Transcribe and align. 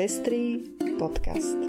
Pestrý 0.00 0.64
podcast. 0.96 1.60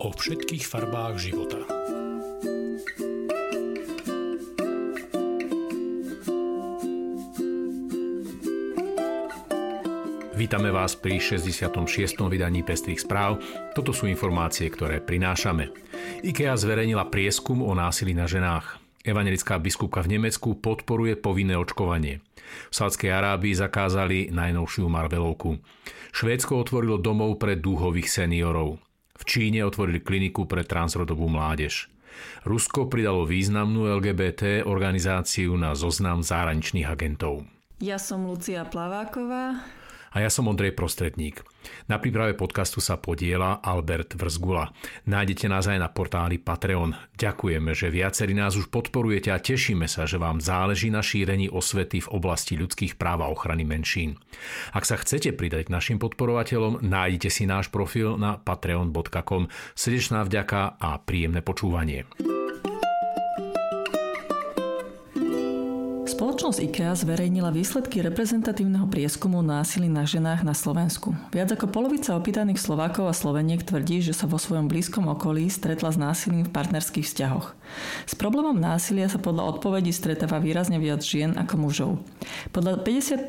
O 0.00 0.08
všetkých 0.08 0.64
farbách 0.64 1.20
života. 1.20 1.60
Vítame 10.32 10.72
vás 10.72 10.96
pri 10.96 11.20
66. 11.20 11.68
vydaní 12.24 12.64
Pestrých 12.64 13.04
správ. 13.04 13.44
Toto 13.76 13.92
sú 13.92 14.08
informácie, 14.08 14.72
ktoré 14.72 15.04
prinášame. 15.04 15.68
IKEA 16.24 16.56
zverejnila 16.56 17.12
prieskum 17.12 17.60
o 17.60 17.76
násilí 17.76 18.16
na 18.16 18.24
ženách. 18.24 18.80
Evangelická 19.04 19.60
biskupka 19.60 20.00
v 20.00 20.16
Nemecku 20.16 20.56
podporuje 20.56 21.20
povinné 21.20 21.60
očkovanie. 21.60 22.24
V 22.70 22.74
Sádskej 22.74 23.10
Arábii 23.10 23.54
zakázali 23.54 24.32
najnovšiu 24.32 24.88
Marvelovku. 24.88 25.58
Švédsko 26.14 26.62
otvorilo 26.62 26.96
domov 26.98 27.42
pre 27.42 27.58
dúhových 27.58 28.06
seniorov. 28.06 28.78
V 29.14 29.22
Číne 29.26 29.62
otvorili 29.66 30.02
kliniku 30.02 30.46
pre 30.46 30.66
transrodovú 30.66 31.30
mládež. 31.30 31.90
Rusko 32.46 32.86
pridalo 32.86 33.26
významnú 33.26 33.90
LGBT 33.98 34.62
organizáciu 34.62 35.54
na 35.58 35.74
zoznam 35.74 36.22
zahraničných 36.22 36.86
agentov. 36.86 37.46
Ja 37.82 37.98
som 37.98 38.30
Lucia 38.30 38.62
Plaváková 38.62 39.66
a 40.14 40.22
ja 40.22 40.30
som 40.30 40.46
Ondrej 40.46 40.78
Prostredník. 40.78 41.42
Na 41.90 41.98
príprave 41.98 42.38
podcastu 42.38 42.78
sa 42.78 42.94
podiela 42.94 43.58
Albert 43.58 44.14
Vrzgula. 44.14 44.70
Nájdete 45.10 45.50
nás 45.50 45.66
aj 45.66 45.82
na 45.82 45.90
portáli 45.90 46.38
Patreon. 46.38 46.94
Ďakujeme, 47.18 47.74
že 47.74 47.90
viacerí 47.90 48.32
nás 48.32 48.54
už 48.54 48.70
podporujete 48.70 49.34
a 49.34 49.42
tešíme 49.42 49.90
sa, 49.90 50.06
že 50.06 50.22
vám 50.22 50.38
záleží 50.38 50.88
na 50.94 51.02
šírení 51.02 51.50
osvety 51.50 52.06
v 52.06 52.12
oblasti 52.14 52.54
ľudských 52.54 52.94
práv 52.94 53.26
a 53.26 53.30
ochrany 53.32 53.66
menšín. 53.66 54.16
Ak 54.70 54.86
sa 54.86 54.94
chcete 54.94 55.34
pridať 55.34 55.66
k 55.66 55.74
našim 55.74 55.98
podporovateľom, 55.98 56.86
nájdete 56.86 57.28
si 57.28 57.44
náš 57.50 57.74
profil 57.74 58.14
na 58.14 58.38
patreon.com. 58.38 59.50
Srdečná 59.74 60.22
vďaka 60.22 60.78
a 60.78 61.02
príjemné 61.02 61.42
počúvanie. 61.42 62.06
Spoločnosť 66.44 66.68
IKEA 66.76 66.92
zverejnila 66.92 67.48
výsledky 67.56 68.04
reprezentatívneho 68.04 68.84
prieskumu 68.84 69.40
násilí 69.40 69.88
na 69.88 70.04
ženách 70.04 70.44
na 70.44 70.52
Slovensku. 70.52 71.16
Viac 71.32 71.56
ako 71.56 71.72
polovica 71.72 72.12
opýtaných 72.12 72.60
Slovákov 72.60 73.08
a 73.08 73.16
Sloveniek 73.16 73.64
tvrdí, 73.64 74.04
že 74.04 74.12
sa 74.12 74.28
vo 74.28 74.36
svojom 74.36 74.68
blízkom 74.68 75.08
okolí 75.08 75.48
stretla 75.48 75.88
s 75.88 75.96
násilím 75.96 76.44
v 76.44 76.52
partnerských 76.52 77.08
vzťahoch. 77.08 77.56
S 78.04 78.12
problémom 78.20 78.60
násilia 78.60 79.08
sa 79.08 79.16
podľa 79.16 79.56
odpovedí 79.56 79.88
stretáva 79.88 80.36
výrazne 80.36 80.76
viac 80.76 81.00
žien 81.00 81.32
ako 81.32 81.54
mužov. 81.56 81.90
Podľa 82.52 82.76
55% 82.84 83.24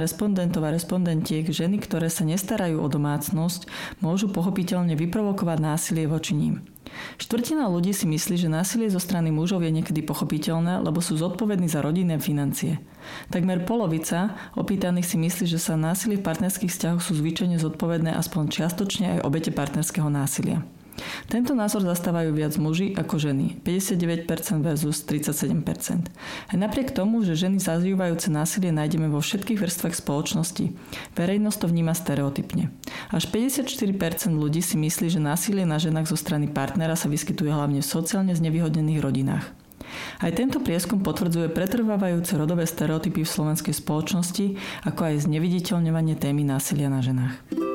respondentov 0.00 0.64
a 0.64 0.72
respondentiek 0.72 1.44
ženy, 1.44 1.84
ktoré 1.84 2.08
sa 2.08 2.24
nestarajú 2.24 2.80
o 2.80 2.88
domácnosť, 2.88 3.68
môžu 4.00 4.32
pochopiteľne 4.32 4.96
vyprovokovať 4.96 5.58
násilie 5.60 6.08
voči 6.08 6.32
ním. 6.32 6.64
Štvrtina 7.16 7.70
ľudí 7.70 7.94
si 7.94 8.04
myslí, 8.10 8.34
že 8.34 8.50
násilie 8.50 8.90
zo 8.90 8.98
strany 8.98 9.30
mužov 9.30 9.62
je 9.62 9.70
niekedy 9.70 10.02
pochopiteľné, 10.02 10.82
lebo 10.82 10.98
sú 10.98 11.14
zodpovední 11.14 11.70
za 11.70 11.84
rodinné 11.84 12.18
financie. 12.18 12.82
Takmer 13.30 13.62
polovica 13.62 14.34
opýtaných 14.58 15.14
si 15.14 15.16
myslí, 15.20 15.44
že 15.46 15.62
sa 15.62 15.78
násilie 15.78 16.18
v 16.18 16.26
partnerských 16.26 16.72
vzťahoch 16.72 17.02
sú 17.04 17.14
zvyčajne 17.14 17.60
zodpovedné 17.60 18.16
aspoň 18.18 18.42
čiastočne 18.50 19.06
aj 19.18 19.24
obete 19.28 19.54
partnerského 19.54 20.10
násilia. 20.10 20.66
Tento 21.26 21.52
názor 21.58 21.82
zastávajú 21.82 22.30
viac 22.36 22.54
muži 22.60 22.94
ako 22.94 23.18
ženy, 23.18 23.58
59% 23.66 24.30
versus 24.62 25.02
37%. 25.02 26.10
Aj 26.50 26.56
napriek 26.56 26.94
tomu, 26.94 27.26
že 27.26 27.34
ženy 27.34 27.58
zažívajúce 27.58 28.30
násilie 28.30 28.70
nájdeme 28.70 29.10
vo 29.10 29.18
všetkých 29.18 29.58
vrstvách 29.58 29.94
spoločnosti, 29.98 30.70
verejnosť 31.18 31.58
to 31.58 31.66
vníma 31.66 31.92
stereotypne. 31.96 32.70
Až 33.10 33.26
54% 33.30 34.34
ľudí 34.34 34.62
si 34.62 34.78
myslí, 34.78 35.10
že 35.10 35.20
násilie 35.22 35.66
na 35.66 35.82
ženách 35.82 36.10
zo 36.10 36.16
strany 36.18 36.46
partnera 36.46 36.94
sa 36.94 37.10
vyskytuje 37.10 37.50
hlavne 37.50 37.82
v 37.82 37.90
sociálne 37.90 38.32
znevýhodnených 38.36 39.02
rodinách. 39.02 39.46
Aj 40.18 40.32
tento 40.32 40.58
prieskum 40.62 41.02
potvrdzuje 41.04 41.52
pretrvávajúce 41.52 42.34
rodové 42.34 42.66
stereotypy 42.66 43.22
v 43.22 43.32
slovenskej 43.34 43.74
spoločnosti, 43.76 44.58
ako 44.88 45.00
aj 45.12 45.26
zneviditeľňovanie 45.28 46.18
témy 46.18 46.42
násilia 46.46 46.90
na 46.90 47.04
ženách. 47.04 47.73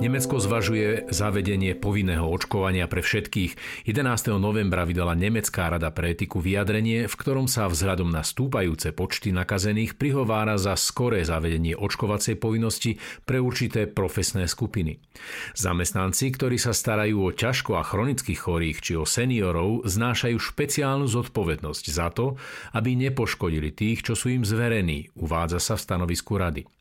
Nemecko 0.00 0.40
zvažuje 0.40 1.12
zavedenie 1.12 1.76
povinného 1.76 2.24
očkovania 2.24 2.88
pre 2.88 3.04
všetkých. 3.04 3.84
11. 3.84 4.40
novembra 4.40 4.88
vydala 4.88 5.12
Nemecká 5.12 5.68
rada 5.68 5.92
pre 5.92 6.16
etiku 6.16 6.40
vyjadrenie, 6.40 7.04
v 7.04 7.14
ktorom 7.20 7.44
sa 7.44 7.68
vzhľadom 7.68 8.08
na 8.08 8.24
stúpajúce 8.24 8.96
počty 8.96 9.28
nakazených 9.28 10.00
prihovára 10.00 10.56
za 10.56 10.72
skoré 10.80 11.20
zavedenie 11.28 11.76
očkovacej 11.76 12.40
povinnosti 12.40 12.96
pre 13.28 13.44
určité 13.44 13.92
profesné 13.92 14.48
skupiny. 14.48 15.04
Zamestnanci, 15.52 16.32
ktorí 16.32 16.56
sa 16.56 16.72
starajú 16.72 17.20
o 17.20 17.36
ťažko 17.36 17.76
a 17.76 17.84
chronických 17.84 18.40
chorých 18.40 18.80
či 18.80 18.96
o 18.96 19.04
seniorov, 19.04 19.84
znášajú 19.84 20.40
špeciálnu 20.40 21.12
zodpovednosť 21.12 21.84
za 21.92 22.08
to, 22.08 22.40
aby 22.72 22.96
nepoškodili 22.96 23.68
tých, 23.76 24.00
čo 24.00 24.16
sú 24.16 24.32
im 24.32 24.48
zverení, 24.48 25.12
uvádza 25.12 25.60
sa 25.60 25.76
v 25.76 25.84
stanovisku 25.84 26.40
rady. 26.40 26.79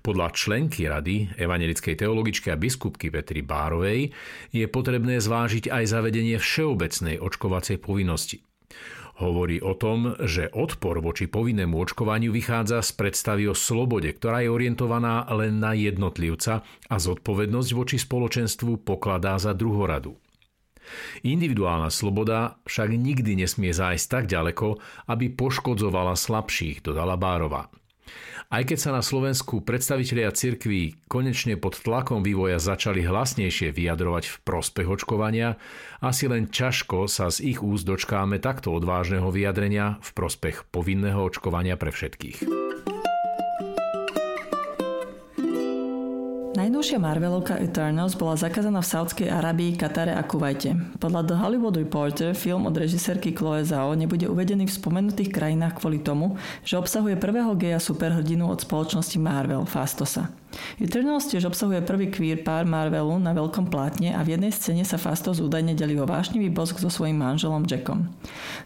Podľa 0.00 0.32
členky 0.32 0.86
rady, 0.86 1.36
evangelickej 1.36 1.94
teologičky 2.00 2.52
a 2.52 2.60
biskupky 2.60 3.10
Petry 3.10 3.42
Bárovej, 3.42 4.14
je 4.50 4.66
potrebné 4.66 5.18
zvážiť 5.18 5.70
aj 5.70 5.84
zavedenie 5.90 6.38
všeobecnej 6.40 7.18
očkovacej 7.22 7.82
povinnosti. 7.82 8.42
Hovorí 9.16 9.64
o 9.64 9.72
tom, 9.72 10.12
že 10.28 10.52
odpor 10.52 11.00
voči 11.00 11.24
povinnému 11.24 11.72
očkovaniu 11.72 12.28
vychádza 12.36 12.84
z 12.84 12.90
predstavy 13.00 13.48
o 13.48 13.56
slobode, 13.56 14.12
ktorá 14.12 14.44
je 14.44 14.52
orientovaná 14.52 15.24
len 15.32 15.56
na 15.56 15.72
jednotlivca 15.72 16.60
a 16.64 16.96
zodpovednosť 17.00 17.70
voči 17.72 17.96
spoločenstvu 17.96 18.84
pokladá 18.84 19.40
za 19.40 19.56
druhoradu. 19.56 20.20
Individuálna 21.24 21.88
sloboda 21.88 22.60
však 22.68 22.92
nikdy 22.92 23.40
nesmie 23.40 23.72
zájsť 23.72 24.06
tak 24.06 24.24
ďaleko, 24.28 24.78
aby 25.08 25.32
poškodzovala 25.32 26.12
slabších, 26.14 26.84
dodala 26.84 27.16
Bárova. 27.16 27.72
Aj 28.46 28.62
keď 28.62 28.78
sa 28.78 28.90
na 28.94 29.02
Slovensku 29.02 29.58
predstavitelia 29.66 30.30
cirkví 30.30 30.94
konečne 31.10 31.58
pod 31.58 31.82
tlakom 31.82 32.22
vývoja 32.22 32.62
začali 32.62 33.02
hlasnejšie 33.02 33.74
vyjadrovať 33.74 34.24
v 34.30 34.36
prospech 34.46 34.86
očkovania, 34.86 35.58
asi 35.98 36.30
len 36.30 36.46
ťažko 36.46 37.10
sa 37.10 37.26
z 37.28 37.42
ich 37.54 37.58
úst 37.58 37.82
dočkáme 37.82 38.38
takto 38.38 38.70
odvážneho 38.70 39.26
vyjadrenia 39.34 39.98
v 39.98 40.10
prospech 40.14 40.70
povinného 40.70 41.18
očkovania 41.26 41.74
pre 41.74 41.90
všetkých. 41.90 42.46
Najnovšia 46.56 46.96
Marvelovka 46.96 47.60
Eternals 47.60 48.16
bola 48.16 48.32
zakázaná 48.32 48.80
v 48.80 48.88
Saudskej 48.88 49.28
Arabii, 49.28 49.76
Katare 49.76 50.16
a 50.16 50.24
Kuvajte. 50.24 50.96
Podľa 50.96 51.28
The 51.28 51.36
Hollywood 51.36 51.76
Reporter 51.76 52.32
film 52.32 52.64
od 52.64 52.72
režisérky 52.72 53.36
Chloe 53.36 53.60
Zhao 53.60 53.92
nebude 53.92 54.24
uvedený 54.24 54.64
v 54.64 54.76
spomenutých 54.80 55.36
krajinách 55.36 55.76
kvôli 55.76 56.00
tomu, 56.00 56.40
že 56.64 56.80
obsahuje 56.80 57.20
prvého 57.20 57.52
geja 57.60 57.76
superhrdinu 57.76 58.48
od 58.48 58.64
spoločnosti 58.64 59.20
Marvel, 59.20 59.68
Fastosa. 59.68 60.32
Eternals 60.76 61.28
tiež 61.28 61.48
obsahuje 61.48 61.80
prvý 61.84 62.12
queer 62.12 62.40
pár 62.44 62.68
Marvelu 62.68 63.16
na 63.16 63.32
veľkom 63.32 63.72
plátne 63.72 64.12
a 64.12 64.20
v 64.20 64.36
jednej 64.36 64.52
scéne 64.52 64.84
sa 64.84 65.00
Fastos 65.00 65.40
údajne 65.40 65.72
delí 65.72 65.96
o 65.96 66.08
vášnivý 66.08 66.52
bosk 66.52 66.80
so 66.80 66.92
svojím 66.92 67.20
manželom 67.20 67.64
Jackom. 67.64 68.12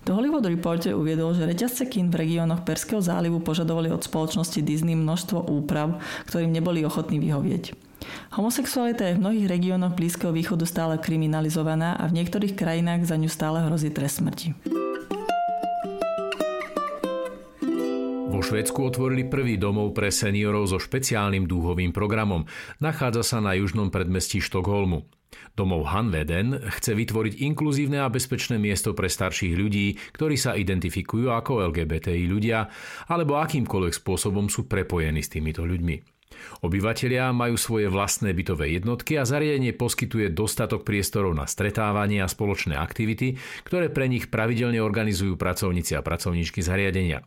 The 0.07 0.13
Hollywood 0.15 0.47
Reporter 0.47 0.99
uviedol, 0.99 1.37
že 1.39 1.47
reťazce 1.47 1.87
kín 1.87 2.11
v 2.11 2.27
regiónoch 2.27 2.67
Perského 2.67 3.03
zálivu 3.03 3.39
požadovali 3.41 3.91
od 3.91 4.03
spoločnosti 4.03 4.61
Disney 4.63 4.99
množstvo 4.99 5.51
úprav, 5.51 5.99
ktorým 6.27 6.51
neboli 6.51 6.83
ochotní 6.83 7.23
vyhovieť. 7.23 7.75
Homosexualita 8.35 9.07
je 9.07 9.17
v 9.19 9.23
mnohých 9.23 9.47
regiónoch 9.51 9.93
Blízkeho 9.93 10.33
východu 10.33 10.65
stále 10.65 10.97
kriminalizovaná 10.97 12.01
a 12.01 12.09
v 12.09 12.17
niektorých 12.23 12.57
krajinách 12.57 13.05
za 13.07 13.21
ňu 13.21 13.29
stále 13.29 13.61
hrozí 13.61 13.93
trest 13.93 14.25
smrti. 14.25 14.80
Vo 18.51 18.59
Švédsku 18.59 18.83
otvorili 18.83 19.31
prvý 19.31 19.63
domov 19.63 19.95
pre 19.95 20.11
seniorov 20.11 20.67
so 20.67 20.83
špeciálnym 20.83 21.47
dúhovým 21.47 21.95
programom. 21.95 22.51
Nachádza 22.83 23.23
sa 23.23 23.39
na 23.39 23.55
južnom 23.55 23.95
predmestí 23.95 24.43
Štokholmu. 24.43 25.07
Domov 25.55 25.87
Hanveden 25.87 26.59
chce 26.59 26.99
vytvoriť 26.99 27.47
inkluzívne 27.47 28.03
a 28.03 28.11
bezpečné 28.11 28.59
miesto 28.59 28.91
pre 28.91 29.07
starších 29.07 29.55
ľudí, 29.55 29.95
ktorí 30.19 30.35
sa 30.35 30.59
identifikujú 30.59 31.31
ako 31.31 31.71
LGBTI 31.71 32.27
ľudia, 32.27 32.67
alebo 33.07 33.39
akýmkoľvek 33.39 33.95
spôsobom 33.95 34.51
sú 34.51 34.67
prepojení 34.67 35.23
s 35.23 35.31
týmito 35.31 35.63
ľuďmi. 35.63 36.27
Obyvatelia 36.67 37.31
majú 37.31 37.55
svoje 37.55 37.87
vlastné 37.87 38.35
bytové 38.35 38.75
jednotky 38.75 39.15
a 39.15 39.31
zariadenie 39.31 39.79
poskytuje 39.79 40.27
dostatok 40.35 40.83
priestorov 40.83 41.39
na 41.39 41.47
stretávanie 41.47 42.19
a 42.19 42.27
spoločné 42.27 42.75
aktivity, 42.75 43.39
ktoré 43.63 43.95
pre 43.95 44.11
nich 44.11 44.27
pravidelne 44.27 44.83
organizujú 44.83 45.39
pracovníci 45.39 45.95
a 45.95 46.03
pracovníčky 46.03 46.67
zariadenia. 46.67 47.23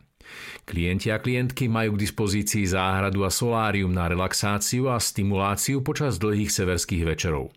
Klienti 0.64 1.12
a 1.12 1.20
klientky 1.20 1.68
majú 1.68 1.94
k 1.94 2.02
dispozícii 2.08 2.64
záhradu 2.64 3.22
a 3.24 3.30
solárium 3.30 3.92
na 3.92 4.08
relaxáciu 4.08 4.88
a 4.88 4.96
stimuláciu 4.96 5.84
počas 5.84 6.16
dlhých 6.16 6.48
severských 6.48 7.04
večerov. 7.04 7.52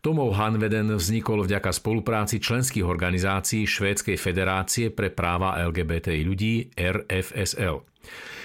Domov 0.00 0.34
Hanveden 0.34 0.96
vznikol 0.96 1.44
vďaka 1.44 1.70
spolupráci 1.70 2.40
členských 2.40 2.82
organizácií 2.82 3.68
Švédskej 3.68 4.16
federácie 4.16 4.88
pre 4.88 5.12
práva 5.12 5.60
LGBTI 5.60 6.22
ľudí 6.24 6.72
RFSL. 6.74 7.84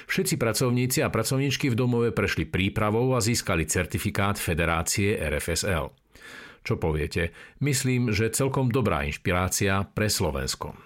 Všetci 0.06 0.38
pracovníci 0.38 1.02
a 1.02 1.10
pracovníčky 1.10 1.74
v 1.74 1.80
domove 1.80 2.10
prešli 2.14 2.46
prípravou 2.46 3.18
a 3.18 3.24
získali 3.24 3.66
certifikát 3.66 4.38
Federácie 4.38 5.18
RFSL. 5.18 5.90
Čo 6.66 6.82
poviete? 6.82 7.34
Myslím, 7.62 8.14
že 8.14 8.34
celkom 8.34 8.70
dobrá 8.70 9.06
inšpirácia 9.06 9.86
pre 9.86 10.10
Slovensko. 10.10 10.78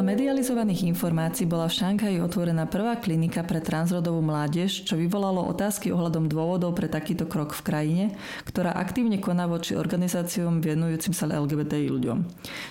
Podľa 0.00 0.16
medializovaných 0.16 0.96
informácií 0.96 1.44
bola 1.44 1.68
v 1.68 1.76
Šanghaji 1.76 2.24
otvorená 2.24 2.64
prvá 2.64 2.96
klinika 2.96 3.44
pre 3.44 3.60
transrodovú 3.60 4.24
mládež, 4.24 4.88
čo 4.88 4.96
vyvolalo 4.96 5.44
otázky 5.44 5.92
ohľadom 5.92 6.24
dôvodov 6.24 6.72
pre 6.72 6.88
takýto 6.88 7.28
krok 7.28 7.52
v 7.52 7.60
krajine, 7.60 8.04
ktorá 8.48 8.72
aktívne 8.72 9.20
koná 9.20 9.44
voči 9.44 9.76
organizáciám 9.76 10.64
venujúcim 10.64 11.12
sa 11.12 11.28
LGBTI 11.28 11.92
ľuďom. 11.92 12.16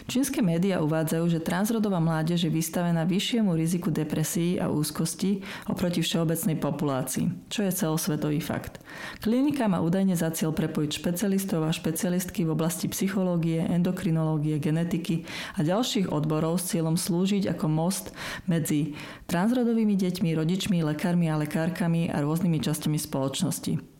Čínske 0.10 0.42
médiá 0.42 0.82
uvádzajú, 0.82 1.30
že 1.30 1.46
transrodová 1.46 2.02
mládež 2.02 2.50
je 2.50 2.50
vystavená 2.50 3.06
vyššiemu 3.06 3.54
riziku 3.54 3.94
depresí 3.94 4.58
a 4.58 4.74
úzkosti 4.74 5.46
oproti 5.70 6.02
všeobecnej 6.02 6.58
populácii, 6.58 7.46
čo 7.46 7.62
je 7.62 7.70
celosvetový 7.70 8.42
fakt. 8.42 8.82
Klinika 9.22 9.70
má 9.70 9.86
údajne 9.86 10.18
za 10.18 10.34
cieľ 10.34 10.50
prepojiť 10.50 10.98
špecialistov 10.98 11.62
a 11.62 11.70
špecialistky 11.70 12.42
v 12.42 12.58
oblasti 12.58 12.90
psychológie, 12.90 13.62
endokrinológie, 13.70 14.58
genetiky 14.58 15.30
a 15.54 15.62
ďalších 15.62 16.10
odborov 16.10 16.58
s 16.58 16.74
cieľom 16.74 16.98
slúžiť 16.98 17.19
ako 17.28 17.66
most 17.68 18.16
medzi 18.46 18.94
transrodovými 19.28 19.98
deťmi, 19.98 20.36
rodičmi, 20.38 20.78
lekármi 20.86 21.28
a 21.28 21.40
lekárkami 21.40 22.14
a 22.14 22.22
rôznymi 22.22 22.60
časťami 22.62 22.98
spoločnosti. 23.00 24.00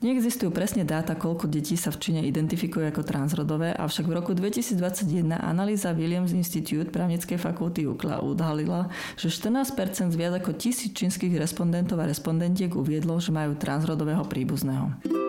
Neexistujú 0.00 0.48
presne 0.48 0.88
dáta, 0.88 1.12
koľko 1.12 1.44
detí 1.44 1.76
sa 1.76 1.92
v 1.92 2.00
Číne 2.00 2.20
identifikuje 2.24 2.88
ako 2.88 3.04
transrodové, 3.04 3.76
avšak 3.76 4.08
v 4.08 4.16
roku 4.16 4.32
2021 4.32 5.36
analýza 5.36 5.92
Williams 5.92 6.32
Institute 6.32 6.88
právnickej 6.88 7.36
fakulty 7.36 7.84
UKLA 7.84 8.24
odhalila, 8.24 8.88
že 9.20 9.28
14% 9.28 10.08
z 10.08 10.16
viac 10.16 10.40
ako 10.40 10.56
tisíc 10.56 10.96
čínskych 10.96 11.36
respondentov 11.36 12.00
a 12.00 12.08
respondentiek 12.08 12.72
uviedlo, 12.72 13.20
že 13.20 13.28
majú 13.28 13.52
transrodového 13.60 14.24
príbuzného. 14.24 15.19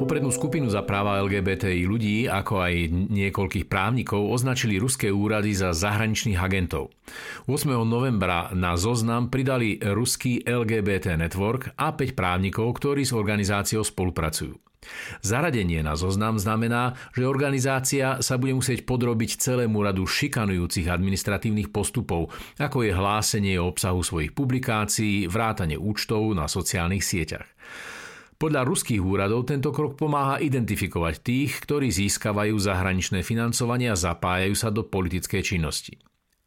Poprednú 0.00 0.32
skupinu 0.32 0.72
za 0.72 0.80
práva 0.80 1.20
LGBTI 1.20 1.84
ľudí, 1.84 2.24
ako 2.24 2.64
aj 2.64 2.74
niekoľkých 3.12 3.68
právnikov, 3.68 4.32
označili 4.32 4.80
ruské 4.80 5.12
úrady 5.12 5.52
za 5.52 5.76
zahraničných 5.76 6.40
agentov. 6.40 6.88
8. 7.44 7.68
novembra 7.84 8.48
na 8.56 8.80
zoznam 8.80 9.28
pridali 9.28 9.76
ruský 9.76 10.40
LGBT 10.40 11.20
Network 11.20 11.76
a 11.76 11.92
5 11.92 12.16
právnikov, 12.16 12.80
ktorí 12.80 13.04
s 13.04 13.12
organizáciou 13.12 13.84
spolupracujú. 13.84 14.56
Zaradenie 15.20 15.84
na 15.84 15.92
zoznam 16.00 16.40
znamená, 16.40 16.96
že 17.12 17.28
organizácia 17.28 18.24
sa 18.24 18.40
bude 18.40 18.56
musieť 18.56 18.88
podrobiť 18.88 19.36
celému 19.36 19.84
radu 19.84 20.08
šikanujúcich 20.08 20.88
administratívnych 20.88 21.68
postupov, 21.68 22.32
ako 22.56 22.88
je 22.88 22.96
hlásenie 22.96 23.60
o 23.60 23.68
obsahu 23.68 24.00
svojich 24.00 24.32
publikácií, 24.32 25.28
vrátanie 25.28 25.76
účtov 25.76 26.32
na 26.32 26.48
sociálnych 26.48 27.04
sieťach. 27.04 27.44
Podľa 28.40 28.64
ruských 28.64 29.04
úradov 29.04 29.44
tento 29.44 29.68
krok 29.68 30.00
pomáha 30.00 30.40
identifikovať 30.40 31.14
tých, 31.20 31.60
ktorí 31.60 31.92
získavajú 31.92 32.56
zahraničné 32.56 33.20
financovanie 33.20 33.92
a 33.92 34.00
zapájajú 34.00 34.56
sa 34.56 34.72
do 34.72 34.80
politickej 34.80 35.44
činnosti. 35.44 36.00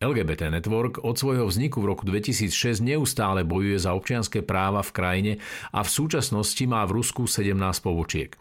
LGBT 0.03 0.51
Network 0.51 0.99
od 0.99 1.15
svojho 1.15 1.47
vzniku 1.47 1.79
v 1.79 1.95
roku 1.95 2.03
2006 2.03 2.83
neustále 2.83 3.47
bojuje 3.47 3.79
za 3.79 3.95
občianské 3.95 4.43
práva 4.43 4.83
v 4.83 4.91
krajine 4.91 5.33
a 5.71 5.79
v 5.79 5.89
súčasnosti 5.89 6.63
má 6.67 6.83
v 6.83 6.99
Rusku 6.99 7.23
17 7.23 7.55
pobočiek. 7.79 8.35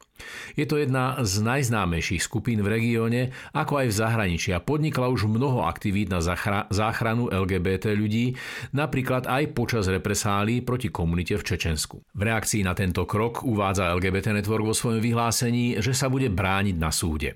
Je 0.55 0.67
to 0.67 0.79
jedna 0.79 1.19
z 1.23 1.43
najznámejších 1.43 2.23
skupín 2.23 2.62
v 2.62 2.79
regióne, 2.79 3.35
ako 3.50 3.82
aj 3.82 3.87
v 3.91 3.99
zahraničí 3.99 4.50
a 4.55 4.62
podnikla 4.62 5.11
už 5.11 5.26
mnoho 5.26 5.67
aktivít 5.67 6.14
na 6.14 6.23
záchranu 6.70 7.26
LGBT 7.26 7.94
ľudí, 7.99 8.38
napríklad 8.70 9.26
aj 9.26 9.50
počas 9.50 9.91
represálí 9.91 10.62
proti 10.62 10.94
komunite 10.94 11.35
v 11.35 11.47
Čečensku. 11.47 12.06
V 12.14 12.23
reakcii 12.23 12.62
na 12.62 12.75
tento 12.79 13.03
krok 13.03 13.43
uvádza 13.43 13.91
LGBT 13.99 14.38
Network 14.38 14.62
vo 14.62 14.76
svojom 14.76 15.03
vyhlásení, 15.03 15.82
že 15.82 15.91
sa 15.91 16.06
bude 16.06 16.31
brániť 16.31 16.76
na 16.79 16.94
súde. 16.94 17.35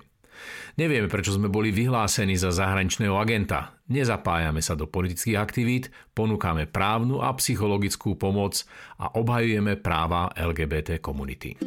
Nevieme, 0.77 1.09
prečo 1.09 1.33
sme 1.33 1.49
boli 1.49 1.73
vyhlásení 1.73 2.37
za 2.37 2.53
zahraničného 2.53 3.17
agenta. 3.17 3.81
Nezapájame 3.89 4.61
sa 4.61 4.77
do 4.77 4.85
politických 4.85 5.33
aktivít, 5.33 5.89
ponúkame 6.13 6.69
právnu 6.69 7.17
a 7.17 7.33
psychologickú 7.33 8.13
pomoc 8.13 8.61
a 9.01 9.09
obhajujeme 9.17 9.81
práva 9.81 10.29
LGBT 10.37 11.01
komunity. 11.01 11.57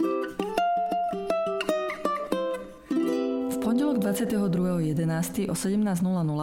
V 3.51 3.57
pondelok 3.59 3.99
22.11. 3.99 5.51
o 5.51 5.59
17.00 5.59 5.91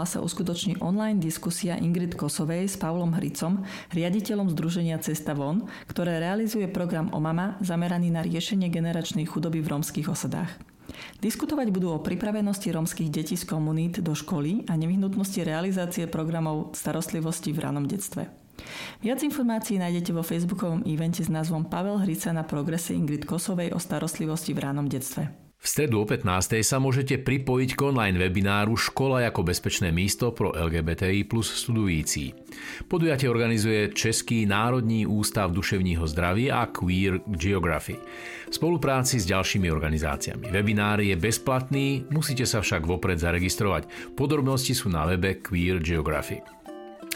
sa 0.03 0.19
uskutoční 0.19 0.83
online 0.83 1.23
diskusia 1.23 1.79
Ingrid 1.79 2.19
Kosovej 2.19 2.67
s 2.67 2.75
Pavlom 2.75 3.15
Hricom, 3.15 3.63
riaditeľom 3.95 4.51
Združenia 4.51 4.99
Cesta 4.99 5.31
von, 5.31 5.71
ktoré 5.87 6.19
realizuje 6.19 6.67
program 6.67 7.15
OMAMA 7.15 7.63
zameraný 7.63 8.11
na 8.11 8.27
riešenie 8.27 8.67
generačnej 8.67 9.23
chudoby 9.23 9.63
v 9.63 9.71
rómskych 9.71 10.11
osadách. 10.11 10.76
Diskutovať 11.21 11.67
budú 11.73 11.93
o 11.93 12.03
pripravenosti 12.03 12.69
rómskych 12.69 13.09
detí 13.09 13.37
z 13.37 13.45
komunít 13.47 13.99
do 14.03 14.13
školy 14.13 14.67
a 14.69 14.75
nevyhnutnosti 14.75 15.41
realizácie 15.43 16.05
programov 16.05 16.75
starostlivosti 16.77 17.53
v 17.53 17.59
ranom 17.63 17.85
detstve. 17.87 18.27
Viac 19.05 19.21
informácií 19.21 19.77
nájdete 19.77 20.11
vo 20.13 20.25
facebookovom 20.25 20.81
evente 20.89 21.21
s 21.21 21.29
názvom 21.29 21.69
Pavel 21.69 22.01
Hrica 22.01 22.33
na 22.33 22.41
progrese 22.41 22.97
Ingrid 22.97 23.25
Kosovej 23.25 23.73
o 23.73 23.79
starostlivosti 23.79 24.51
v 24.57 24.61
ránom 24.65 24.89
detstve. 24.89 25.46
V 25.57 25.65
stredu 25.65 25.97
o 26.01 26.05
15. 26.05 26.61
sa 26.61 26.77
môžete 26.77 27.17
pripojiť 27.17 27.69
k 27.73 27.81
online 27.81 28.21
webináru 28.21 28.77
Škola 28.77 29.25
ako 29.25 29.41
bezpečné 29.41 29.89
místo 29.89 30.29
pro 30.29 30.53
LGBTI 30.53 31.25
plus 31.25 31.49
studující. 31.49 32.37
Podujatie 32.85 33.25
organizuje 33.25 33.89
Český 33.89 34.45
národní 34.45 35.09
ústav 35.09 35.51
duševního 35.51 36.07
zdraví 36.07 36.53
a 36.53 36.69
Queer 36.69 37.19
Geography 37.25 37.97
v 38.47 38.53
spolupráci 38.55 39.19
s 39.19 39.27
ďalšími 39.27 39.67
organizáciami. 39.67 40.47
Webinár 40.47 41.03
je 41.03 41.17
bezplatný, 41.19 42.07
musíte 42.13 42.47
sa 42.47 42.63
však 42.63 42.87
vopred 42.87 43.19
zaregistrovať. 43.19 44.15
Podrobnosti 44.15 44.71
sú 44.71 44.87
na 44.87 45.03
webe 45.03 45.41
Queer 45.43 45.83
Geography. 45.83 46.39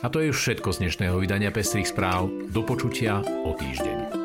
A 0.02 0.10
to 0.10 0.18
je 0.18 0.34
už 0.34 0.38
všetko 0.42 0.76
z 0.76 0.78
dnešného 0.82 1.16
vydania 1.22 1.54
Pestrých 1.54 1.94
správ. 1.94 2.28
Do 2.50 2.66
počutia 2.66 3.22
o 3.22 3.54
týždeň. 3.54 4.21